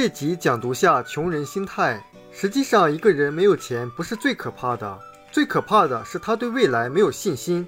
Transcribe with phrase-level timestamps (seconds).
[0.00, 2.00] 这集讲读下穷人心态。
[2.30, 4.96] 实际上，一个人没有钱不是最可怕的，
[5.32, 7.66] 最可怕的是他对未来没有信心。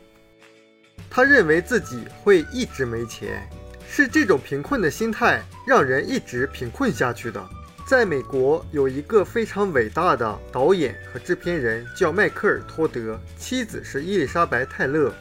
[1.10, 3.50] 他认为自己会一直没钱，
[3.88, 7.44] 是这种贫困的心态让人一直贫困下去的。
[7.84, 15.12] 在美国，有一个非常伟大的导演和制片人，叫迈克尔·托德，妻子是伊丽莎白·泰勒。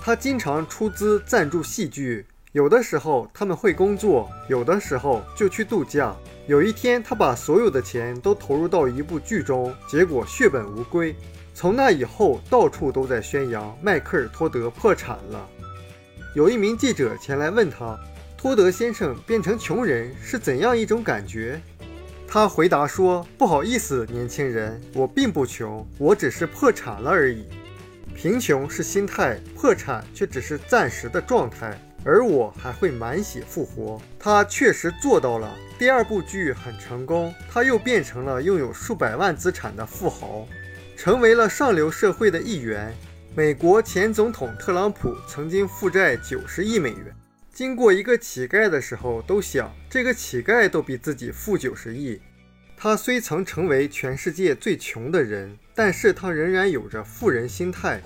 [0.00, 2.24] 他经常出资赞助戏剧，
[2.54, 6.14] 有的时候他们会工作，有的时候就去度假。
[6.46, 11.16] 有一天，他把所有的钱都投入到一部剧中，结果血本无归。
[11.52, 15.48] 从那以后，到处都在宣扬迈克尔·托德破产了。
[16.36, 17.98] 有一名记者前来问他
[18.38, 21.60] ：“托德先生变成穷人是怎样一种感觉？”
[22.24, 27.46] 他回答说：“不好意思，年轻人，我并不穷，我只是破产了而已。”
[28.14, 34.00] 贫穷是心态，破产却只是暂时的状态，而我还会满血复活。
[34.18, 35.56] 他确实做到了。
[35.78, 40.46] 第二部剧很成功，他又变成了拥有数百万资产的富豪，
[40.96, 42.94] 成为了上流社会的一员。
[43.34, 47.12] 美国前总统特朗普曾经负债九十亿美元，
[47.52, 52.20] 经过一个乞丐的时候，都想这个乞丐都比自己富九十亿。
[52.76, 58.00] 他虽曾成为全世界最穷的人，但是他仍然有着富人心态，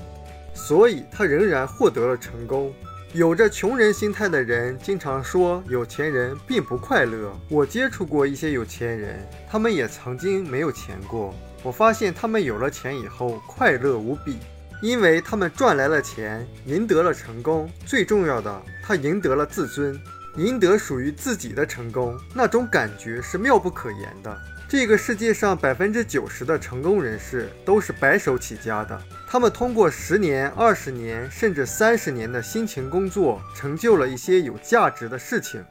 [0.55, 2.73] 所以他仍然获得了成功。
[3.15, 7.35] 有着穷人心态的人经常说有钱人并不快乐。
[7.49, 11.35] 我接触过一些有钱人，他们也曾经没有钱过。
[11.63, 14.39] 我发现他们有了钱以后快乐无比，
[14.83, 17.69] 因为他们赚来了钱，赢得了成功。
[17.87, 19.99] 最重要的，他赢得了自尊，
[20.37, 24.37] 赢得属于自己的成功，那种感觉是妙不可言的。
[24.69, 35.63] 这个世界上百分之九十的成功人士都是白手起家的，他们通过十年、二十年甚至三十年的辛勤工作，成就了一些有价值的事情。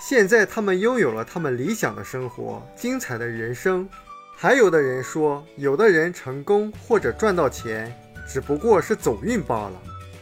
[0.00, 3.86] 现在他们拥有了他们理想的生活、精彩的人生。
[4.34, 7.94] 还有的人说，有的人成功或者赚到钱，
[8.26, 9.72] 只不过是走运罢了。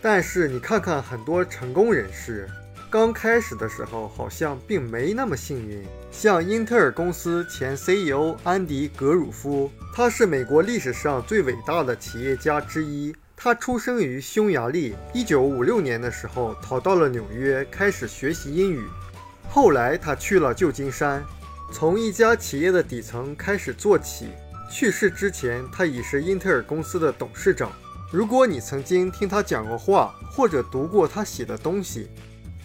[0.03, 2.49] 但是你看看很多成功人士。
[2.95, 13.13] 刚开始的时候好像并没那么幸运，像英特尔公司前 CEO 安迪·格鲁夫，他是美国历史上最伟大的企业家之一。
[13.37, 18.85] 他出生于匈牙利，1956年的时候逃到了纽约，开始学习英语。
[19.51, 21.21] 后来他去了旧金山，
[21.73, 24.29] 从一家企业的底层开始做起。
[24.71, 27.73] 去世之前，他已是英特尔公司的董事长。
[28.13, 32.09] 如果你曾经听他讲过话，或者读过他写的东西，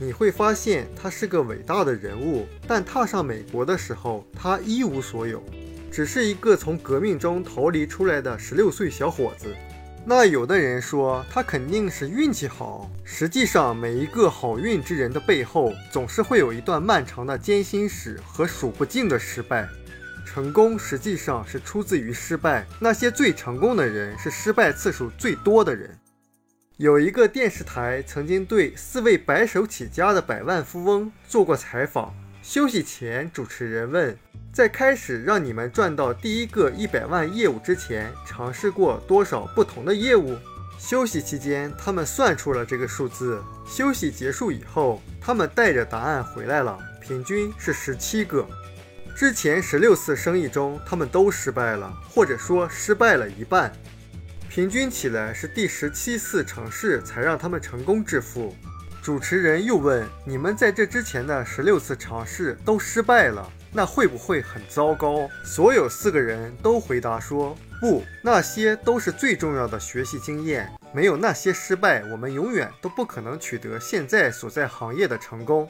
[0.01, 5.43] 你会发现他是个伟大的人物，但踏上美国的时候，他一无所有，
[5.91, 9.53] 只是一个从革命中逃离出来的十六岁小伙子。
[10.05, 19.67] 那有的人说他肯定是运气好，实际上每一个好运之人的背后，总是会有一段漫长的艰辛史和数不尽的失败。
[20.25, 25.99] 成功实际上是出自于失败，那些最成功的人是失败次数最多的人。
[26.79, 32.15] 有一个电视台曾经对四位白手起家的百万富翁做过采访。
[32.41, 34.17] 休息前，主持人问
[34.53, 40.37] ：“在开始让你们赚到第一个一百万业务之前，尝试过多少不同的业务？”
[40.79, 43.43] 休息期间，他们算出了这个数字。
[43.67, 48.47] 休息结束以后，他们带着答案回来了，平均是十七个。
[49.13, 53.69] 之前十六次生意中，他们都失败了，或者说失败了一半。
[54.59, 58.53] 平均起来是第十七次尝试才让他们成功致富。
[59.01, 70.69] 主持人又问：“你们在这之前的十六次尝试都失败了，那会不会很糟糕？”所有四个人都回答说：“不，那些都是最重要的学习经验。
[70.91, 75.69] 没有那些失败，我们永远都不可能取得现在所在行业的成功。”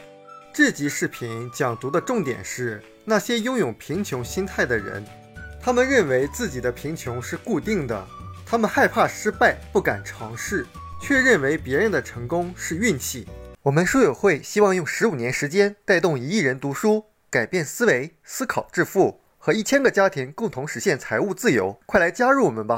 [0.51, 5.05] 这集视频讲读的重点是那些拥有贫穷心态的人，
[5.61, 8.03] 他们认为自己的贫穷是固定的。
[8.49, 10.65] 他们害怕失败，不敢尝试，
[10.99, 13.27] 却认为别人的成功是运气。
[13.61, 21.79] 我们书友会希望用十五年时间带动一亿人读书，改变思维，思考致富，和一千个家庭共同实现财务自由。
[21.85, 22.78] 快来加入我们吧！